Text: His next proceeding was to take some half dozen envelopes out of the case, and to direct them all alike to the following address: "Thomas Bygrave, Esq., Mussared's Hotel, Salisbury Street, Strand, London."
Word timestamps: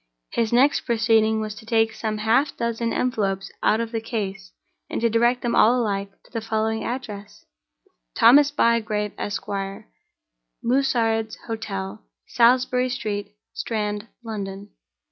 His 0.31 0.51
next 0.51 0.79
proceeding 0.81 1.41
was 1.41 1.53
to 1.53 1.63
take 1.63 1.93
some 1.93 2.17
half 2.17 2.57
dozen 2.57 2.91
envelopes 2.91 3.51
out 3.61 3.79
of 3.79 3.91
the 3.91 4.01
case, 4.01 4.51
and 4.89 4.99
to 4.99 5.11
direct 5.11 5.43
them 5.43 5.55
all 5.55 5.79
alike 5.79 6.09
to 6.23 6.31
the 6.31 6.41
following 6.41 6.83
address: 6.83 7.45
"Thomas 8.15 8.49
Bygrave, 8.49 9.13
Esq., 9.19 9.45
Mussared's 10.63 11.37
Hotel, 11.45 12.03
Salisbury 12.25 12.89
Street, 12.89 13.35
Strand, 13.53 14.07
London." 14.23 14.71